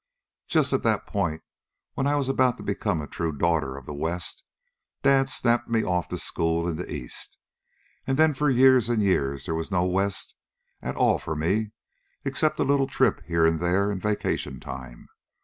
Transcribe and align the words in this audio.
"Just 0.47 0.73
at 0.73 0.81
that 0.81 1.05
point, 1.05 1.43
when 1.93 2.07
I 2.07 2.15
was 2.15 2.27
about 2.27 2.57
to 2.57 2.63
become 2.63 3.01
a 3.01 3.07
true 3.07 3.31
daughter 3.31 3.77
of 3.77 3.85
the 3.85 3.93
West, 3.93 4.43
Dad 5.03 5.29
snapped 5.29 5.67
me 5.69 5.83
off 5.83 6.07
to 6.07 6.17
school 6.17 6.67
in 6.67 6.77
the 6.77 6.91
East, 6.91 7.37
and 8.07 8.17
then 8.17 8.33
for 8.33 8.49
years 8.49 8.89
and 8.89 9.03
years 9.03 9.45
there 9.45 9.53
was 9.53 9.69
no 9.69 9.85
West 9.85 10.35
at 10.81 10.95
all 10.95 11.19
for 11.19 11.35
me 11.35 11.73
except 12.25 12.59
a 12.59 12.63
little 12.63 12.87
trip 12.87 13.21
here 13.27 13.45
and 13.45 13.59
there 13.59 13.91
in 13.91 13.99
vacation 13.99 14.59
time. 14.59 15.07